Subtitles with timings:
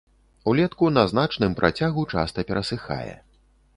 [0.53, 3.13] Улетку на значным працягу часта перасыхае.